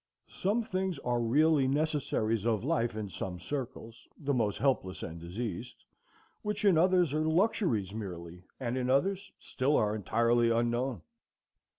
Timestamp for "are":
1.05-1.21, 7.13-7.21, 9.77-9.93